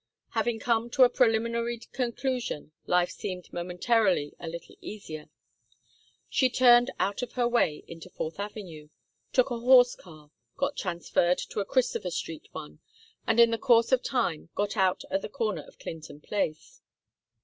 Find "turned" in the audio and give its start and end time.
6.49-6.89